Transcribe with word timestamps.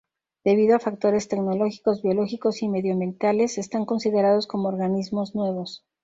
Debido 0.43 0.75
a 0.75 0.79
factores 0.79 1.27
tecnológicos, 1.27 2.01
biológicos 2.01 2.63
y 2.63 2.67
medioambientales, 2.69 3.59
están 3.59 3.85
considerados 3.85 4.47
como 4.47 4.67
organismos 4.67 5.35
nuevos. 5.35 5.85